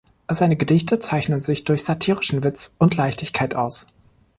[0.29, 3.85] Seine Gedichte zeichnen sich durch satirischen Witz und Leichtigkeit aus.